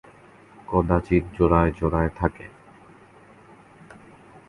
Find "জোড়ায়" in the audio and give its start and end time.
1.33-1.71, 1.71-2.11